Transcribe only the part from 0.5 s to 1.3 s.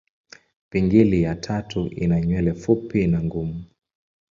Pingili